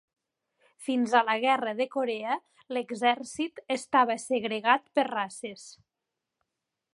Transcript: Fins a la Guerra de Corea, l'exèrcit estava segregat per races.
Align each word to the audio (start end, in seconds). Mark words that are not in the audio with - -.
Fins 0.85 1.11
a 1.19 1.19
la 1.27 1.35
Guerra 1.43 1.73
de 1.81 1.87
Corea, 1.95 2.37
l'exèrcit 2.77 3.61
estava 3.77 4.17
segregat 4.25 4.89
per 4.99 5.05
races. 5.11 5.69